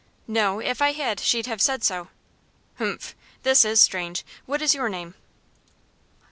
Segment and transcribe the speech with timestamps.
[0.25, 2.07] "No; if I had she'd have said so."
[2.79, 3.13] "Humph!
[3.43, 4.25] this is strange.
[4.47, 5.13] What is your name?"